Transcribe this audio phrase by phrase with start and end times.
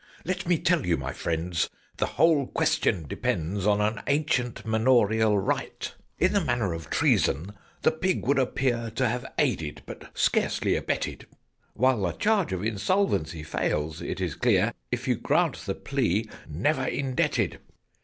[0.25, 5.93] Let me tell you, my friends, the whole question depends On an ancient manorial right.
[6.17, 11.27] "In the matter of Treason the pig would appear To have aided, but scarcely abetted:
[11.75, 16.85] While the charge of Insolvency fails, it is clear, If you grant the plea 'never
[16.85, 17.59] indebted.'